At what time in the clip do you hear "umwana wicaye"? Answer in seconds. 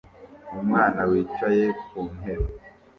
0.61-1.65